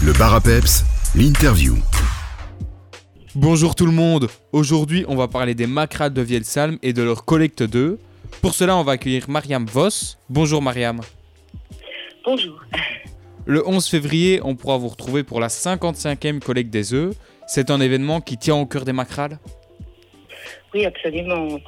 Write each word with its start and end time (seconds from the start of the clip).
Le 0.00 0.12
bar 0.16 0.32
à 0.32 0.40
peps, 0.40 0.84
l'interview. 1.16 1.74
Bonjour 3.34 3.74
tout 3.74 3.84
le 3.84 3.90
monde. 3.92 4.28
Aujourd'hui, 4.52 5.04
on 5.08 5.16
va 5.16 5.26
parler 5.26 5.56
des 5.56 5.66
macrades 5.66 6.14
de 6.14 6.22
Vielsalm 6.22 6.78
et 6.84 6.92
de 6.92 7.02
leur 7.02 7.24
collecte 7.24 7.64
d'œufs. 7.64 7.98
Pour 8.40 8.54
cela, 8.54 8.76
on 8.76 8.84
va 8.84 8.92
accueillir 8.92 9.28
Mariam 9.28 9.66
Voss. 9.66 10.16
Bonjour 10.30 10.62
Mariam. 10.62 11.00
Bonjour. 12.24 12.60
Le 13.44 13.66
11 13.66 13.88
février, 13.88 14.40
on 14.44 14.54
pourra 14.54 14.76
vous 14.76 14.88
retrouver 14.88 15.24
pour 15.24 15.40
la 15.40 15.48
55e 15.48 16.38
collecte 16.38 16.70
des 16.70 16.94
œufs. 16.94 17.16
C'est 17.48 17.68
un 17.70 17.80
événement 17.80 18.20
qui 18.20 18.38
tient 18.38 18.54
au 18.54 18.66
cœur 18.66 18.84
des 18.84 18.92
macrades 18.92 19.38
Oui, 20.74 20.84
absolument. 20.84 21.58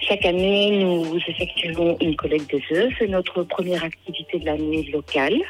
Chaque 0.00 0.24
année, 0.24 0.82
nous 0.82 1.18
effectuons 1.28 1.96
une 2.00 2.16
collecte 2.16 2.50
des 2.50 2.64
œufs. 2.76 2.92
C'est 2.98 3.06
notre 3.06 3.44
première 3.44 3.84
activité 3.84 4.40
de 4.40 4.46
l'année 4.46 4.90
locale. 4.92 5.40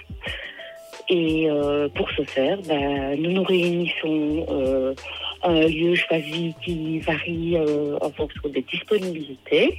Et 1.08 1.48
euh, 1.48 1.88
pour 1.88 2.10
ce 2.10 2.22
faire, 2.22 2.58
ben, 2.62 3.20
nous 3.20 3.30
nous 3.30 3.44
réunissons 3.44 4.46
euh, 4.48 4.94
à 5.42 5.50
un 5.50 5.68
lieu 5.68 5.94
choisi 5.94 6.54
qui 6.64 6.98
varie 7.00 7.56
euh, 7.56 7.96
en 8.00 8.10
fonction 8.10 8.48
des 8.48 8.62
disponibilités. 8.62 9.78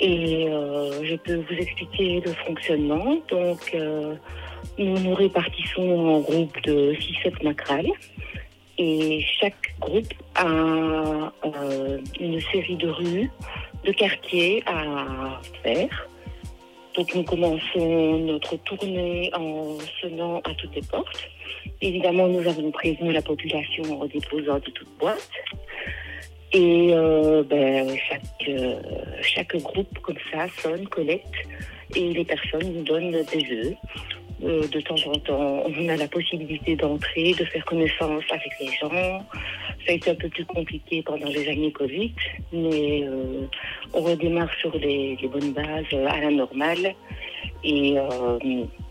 Et 0.00 0.48
euh, 0.48 1.04
je 1.04 1.14
peux 1.16 1.36
vous 1.36 1.54
expliquer 1.54 2.20
le 2.24 2.32
fonctionnement. 2.32 3.18
Donc, 3.30 3.70
euh, 3.74 4.14
nous 4.78 4.98
nous 4.98 5.14
répartissons 5.14 5.98
en 5.98 6.20
groupes 6.20 6.60
de 6.64 6.92
6-7 7.24 7.44
macrales. 7.44 7.90
Et 8.78 9.24
chaque 9.40 9.74
groupe 9.80 10.12
a 10.34 10.46
euh, 10.46 11.98
une 12.20 12.40
série 12.52 12.76
de 12.76 12.88
rues, 12.88 13.30
de 13.84 13.92
quartiers 13.92 14.62
à 14.66 15.40
faire. 15.62 16.08
Donc 16.96 17.14
nous 17.14 17.24
commençons 17.24 18.18
notre 18.20 18.56
tournée 18.56 19.30
en 19.34 19.76
sonnant 20.00 20.38
à 20.38 20.54
toutes 20.54 20.74
les 20.74 20.82
portes. 20.82 21.28
Évidemment, 21.82 22.26
nous 22.26 22.48
avons 22.48 22.70
prévenu 22.70 23.12
la 23.12 23.20
population 23.20 24.00
en 24.00 24.06
déposant 24.06 24.54
de 24.54 24.70
toutes 24.70 24.98
boîtes. 24.98 25.30
Et 26.52 26.90
euh, 26.94 27.42
ben, 27.42 27.94
chaque, 28.08 28.48
euh, 28.48 28.80
chaque 29.20 29.56
groupe 29.56 29.98
comme 29.98 30.16
ça 30.32 30.46
sonne, 30.62 30.88
collecte, 30.88 31.34
et 31.94 32.14
les 32.14 32.24
personnes 32.24 32.72
nous 32.72 32.82
donnent 32.82 33.10
des 33.10 33.52
œufs. 33.52 33.76
Euh, 34.42 34.66
de 34.68 34.80
temps 34.80 34.96
en 35.06 35.14
temps, 35.14 35.64
on 35.66 35.88
a 35.88 35.96
la 35.96 36.08
possibilité 36.08 36.76
d'entrer, 36.76 37.32
de 37.32 37.44
faire 37.44 37.64
connaissance 37.64 38.24
avec 38.30 38.52
les 38.60 38.70
gens. 38.78 39.24
Ça 39.86 39.92
a 39.92 39.92
été 39.92 40.10
un 40.10 40.14
peu 40.14 40.28
plus 40.28 40.44
compliqué 40.44 41.02
pendant 41.02 41.28
les 41.28 41.48
années 41.48 41.72
Covid, 41.72 42.12
mais 42.52 43.04
euh, 43.04 43.46
on 43.94 44.02
redémarre 44.02 44.52
sur 44.60 44.76
les, 44.76 45.18
bonnes 45.22 45.52
bases 45.52 45.84
euh, 45.94 46.06
à 46.08 46.20
la 46.20 46.30
normale. 46.30 46.94
Et 47.64 47.96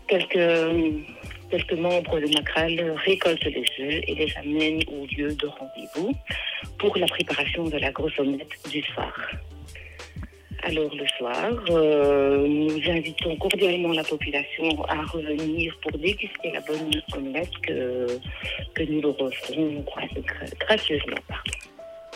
quelques, 0.08 0.38
quelques 1.50 1.72
membres 1.72 2.20
de 2.20 2.26
Macral 2.34 2.94
récoltent 3.04 3.44
les 3.44 3.64
œufs 3.80 4.02
et 4.06 4.14
les 4.14 4.32
amènent 4.36 4.82
au 4.88 5.06
lieu 5.06 5.34
de 5.34 5.46
rendez-vous 5.46 6.12
pour 6.78 6.96
la 6.98 7.06
préparation 7.06 7.64
de 7.64 7.78
la 7.78 7.90
grosse 7.92 8.18
omelette 8.18 8.48
du 8.70 8.82
soir. 8.82 9.12
Alors 10.62 10.90
le 10.94 11.06
soir, 11.16 11.52
euh, 11.70 12.46
nous 12.46 12.90
invitons 12.90 13.36
cordialement 13.36 13.92
la 13.92 14.02
population 14.02 14.82
à 14.88 15.02
revenir 15.04 15.76
pour 15.82 15.92
déguster 15.92 16.50
la 16.52 16.60
bonne 16.60 16.90
omelette 17.14 17.50
que, 17.62 18.06
que 18.74 18.82
nous 18.84 19.00
leur 19.00 19.20
offrons 19.20 19.84
gra- 19.84 20.58
gracieusement. 20.58 21.16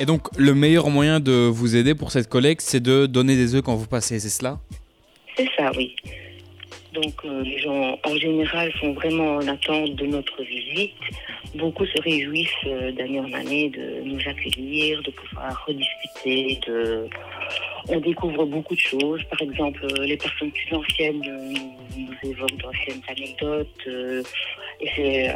Et 0.01 0.07
donc, 0.07 0.29
le 0.37 0.55
meilleur 0.55 0.89
moyen 0.91 1.21
de 1.21 1.47
vous 1.47 1.77
aider 1.77 1.95
pour 1.95 2.11
cette 2.11 2.29
collecte, 2.29 2.63
c'est 2.63 2.81
de 2.81 3.07
donner 3.07 3.37
des 3.37 3.55
œufs 3.55 3.63
quand 3.63 3.77
vous 3.77 3.87
passez, 3.87 4.19
c'est 4.19 4.31
cela? 4.31 4.59
C'est 5.37 5.49
ça, 5.57 5.71
oui. 5.77 5.95
Donc 6.93 7.15
euh, 7.25 7.43
les 7.45 7.59
gens 7.59 7.97
en 8.05 8.17
général 8.17 8.73
sont 8.81 8.93
vraiment 8.95 9.37
en 9.37 9.47
attente 9.47 9.95
de 9.95 10.07
notre 10.07 10.43
visite. 10.43 10.97
Beaucoup 11.55 11.87
se 11.87 12.03
réjouissent 12.03 12.49
euh, 12.67 12.91
d'année 12.91 13.21
en 13.21 13.33
année 13.33 13.71
de 13.71 14.03
nous 14.05 14.19
accueillir, 14.27 15.01
de 15.03 15.13
pouvoir 15.13 15.65
rediscuter. 15.67 16.59
De... 16.67 17.07
On 17.93 17.99
découvre 17.99 18.45
beaucoup 18.47 18.75
de 18.75 18.81
choses. 18.81 19.21
Par 19.25 19.43
exemple, 19.43 19.85
euh, 19.85 20.05
les 20.05 20.17
personnes 20.17 20.53
plus 20.53 20.77
anciennes 20.77 21.23
euh, 21.27 21.55
nous, 21.97 22.31
évoquent 22.31 22.57
d'anciennes 22.63 23.03
anecdotes. 23.09 23.69
euh, 23.89 24.23
et 24.81 24.89
c'est 24.97 25.35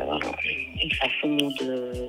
une 0.82 0.92
façon 0.92 1.36
de, 1.60 2.08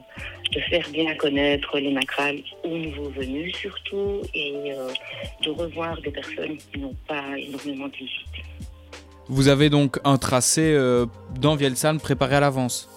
de 0.53 0.59
faire 0.69 0.87
bien 0.91 1.13
connaître 1.15 1.77
les 1.79 1.91
macrales 1.91 2.39
aux 2.63 2.77
nouveaux 2.77 3.09
venus 3.09 3.53
surtout 3.57 4.21
et 4.33 4.71
de 5.43 5.49
revoir 5.49 5.99
des 6.01 6.11
personnes 6.11 6.55
qui 6.55 6.79
n'ont 6.79 6.95
pas 7.09 7.37
énormément 7.37 7.87
de. 7.87 7.93
Vous 9.27 9.49
avez 9.49 9.69
donc 9.69 9.99
un 10.05 10.17
tracé 10.17 10.77
dans 11.37 11.57
Vielsalm 11.57 11.99
préparé 11.99 12.37
à 12.37 12.39
l'avance? 12.39 12.89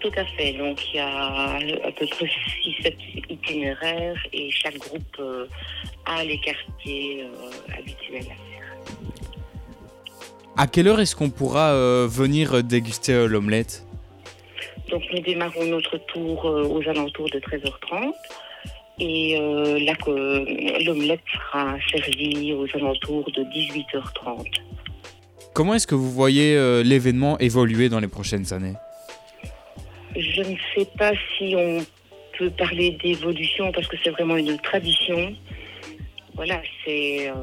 Tout 0.00 0.10
à 0.16 0.24
fait. 0.24 0.52
Donc, 0.54 0.80
il 0.92 0.96
y 0.96 0.98
a 0.98 1.52
à 1.56 1.92
peu 1.92 2.06
près 2.06 2.26
6-7 2.64 2.94
itinéraires 3.28 4.16
et 4.32 4.50
chaque 4.50 4.78
groupe 4.78 5.16
euh, 5.18 5.46
a 6.06 6.24
les 6.24 6.38
quartiers 6.38 7.24
euh, 7.24 7.76
habituels 7.78 8.22
à 8.22 8.24
faire. 8.24 8.36
À 10.56 10.66
quelle 10.66 10.88
heure 10.88 11.00
est-ce 11.00 11.14
qu'on 11.14 11.28
pourra 11.30 11.72
euh, 11.72 12.06
venir 12.10 12.62
déguster 12.64 13.12
euh, 13.12 13.26
l'omelette? 13.26 13.84
Donc, 14.90 15.02
nous 15.12 15.20
démarrons 15.20 15.64
notre 15.66 15.98
tour 15.98 16.46
euh, 16.46 16.64
aux 16.66 16.82
alentours 16.88 17.28
de 17.30 17.38
13h30 17.38 18.12
et 19.00 19.38
euh, 19.38 19.94
co- 20.02 20.14
l'omelette 20.84 21.20
sera 21.32 21.76
servie 21.90 22.52
aux 22.54 22.66
alentours 22.74 23.30
de 23.32 23.42
18h30. 23.44 24.46
Comment 25.52 25.74
est-ce 25.74 25.86
que 25.86 25.94
vous 25.94 26.10
voyez 26.10 26.56
euh, 26.56 26.82
l'événement 26.82 27.38
évoluer 27.38 27.88
dans 27.90 28.00
les 28.00 28.08
prochaines 28.08 28.52
années? 28.52 28.74
Je 30.16 30.42
ne 30.42 30.56
sais 30.74 30.88
pas 30.98 31.12
si 31.36 31.54
on 31.56 31.84
peut 32.38 32.50
parler 32.50 32.96
d'évolution 33.02 33.70
parce 33.72 33.86
que 33.86 33.96
c'est 34.02 34.10
vraiment 34.10 34.36
une 34.36 34.58
tradition. 34.58 35.34
Voilà, 36.34 36.60
c'est 36.84 37.28
euh, 37.28 37.34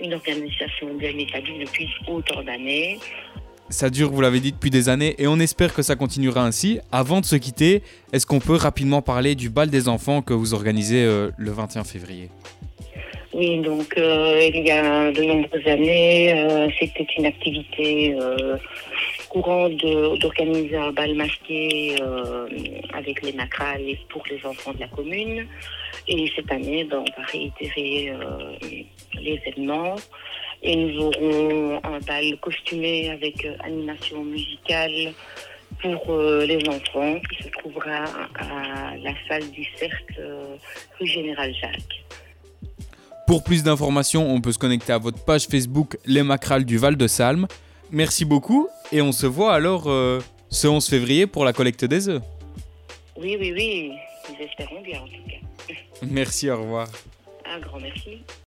une 0.00 0.14
organisation 0.14 0.94
bien 0.94 1.16
établie 1.18 1.58
depuis 1.60 1.88
autant 2.06 2.42
d'années. 2.42 2.98
Ça 3.70 3.88
dure, 3.88 4.10
vous 4.10 4.20
l'avez 4.20 4.40
dit, 4.40 4.52
depuis 4.52 4.70
des 4.70 4.88
années 4.88 5.14
et 5.18 5.26
on 5.26 5.40
espère 5.40 5.72
que 5.72 5.82
ça 5.82 5.96
continuera 5.96 6.44
ainsi. 6.44 6.80
Avant 6.92 7.20
de 7.20 7.24
se 7.24 7.36
quitter, 7.36 7.82
est-ce 8.12 8.26
qu'on 8.26 8.40
peut 8.40 8.56
rapidement 8.56 9.02
parler 9.02 9.34
du 9.34 9.48
bal 9.48 9.70
des 9.70 9.88
enfants 9.88 10.20
que 10.20 10.34
vous 10.34 10.52
organisez 10.54 11.04
euh, 11.04 11.30
le 11.38 11.50
21 11.50 11.84
février? 11.84 12.28
Oui, 13.34 13.58
donc 13.62 13.98
euh, 13.98 14.48
il 14.54 14.64
y 14.64 14.70
a 14.70 15.10
de 15.10 15.22
nombreuses 15.24 15.66
années, 15.66 16.32
euh, 16.34 16.68
c'était 16.78 17.06
une 17.18 17.26
activité 17.26 18.14
euh, 18.14 18.56
courante 19.34 19.76
de- 19.84 20.16
d'organiser 20.20 20.76
un 20.76 20.92
bal 20.92 21.12
masqué 21.22 21.96
euh, 22.00 22.46
avec 23.00 23.16
les 23.26 23.32
macrales 23.32 23.82
et 23.92 23.98
pour 24.10 24.22
les 24.30 24.40
enfants 24.50 24.72
de 24.72 24.80
la 24.86 24.88
commune. 24.88 25.46
Et 26.06 26.30
cette 26.36 26.50
année, 26.52 26.84
ben, 26.84 26.98
on 27.06 27.20
va 27.20 27.26
réitérer 27.26 28.10
euh, 28.10 28.18
l'événement. 29.24 29.96
Et 30.62 30.74
nous 30.76 30.94
aurons 31.06 31.80
un 31.82 31.98
bal 32.10 32.26
costumé 32.40 33.10
avec 33.10 33.44
euh, 33.44 33.56
animation 33.64 34.18
musicale 34.24 35.12
pour 35.82 36.02
euh, 36.10 36.46
les 36.46 36.60
enfants 36.68 37.16
qui 37.28 37.42
se 37.42 37.48
trouvera 37.58 38.04
à 38.38 38.96
la 39.06 39.14
salle 39.28 39.50
du 39.50 39.64
cercle 39.76 40.22
rue 40.98 41.06
Général 41.06 41.52
Jacques. 41.60 41.98
Pour 43.26 43.42
plus 43.42 43.62
d'informations, 43.62 44.24
on 44.34 44.40
peut 44.40 44.52
se 44.52 44.58
connecter 44.58 44.92
à 44.92 44.98
votre 44.98 45.22
page 45.24 45.46
Facebook 45.46 45.96
Les 46.06 46.22
Macrales 46.22 46.64
du 46.64 46.76
Val 46.78 46.96
de 46.96 47.06
Salm. 47.06 47.46
Merci 47.90 48.24
beaucoup 48.24 48.68
et 48.92 49.02
on 49.02 49.12
se 49.12 49.26
voit 49.26 49.54
alors 49.54 49.84
euh, 49.88 50.20
ce 50.50 50.66
11 50.66 50.88
février 50.88 51.26
pour 51.26 51.44
la 51.44 51.52
collecte 51.52 51.84
des 51.84 52.08
œufs. 52.08 52.22
Oui, 53.16 53.36
oui, 53.38 53.52
oui, 53.52 53.92
nous 54.28 54.44
espérons 54.44 54.80
bien 54.82 55.00
en 55.00 55.06
tout 55.06 55.12
cas. 55.28 55.74
Merci, 56.02 56.50
au 56.50 56.60
revoir. 56.60 56.88
Un 57.46 57.60
grand 57.60 57.78
merci. 57.80 58.18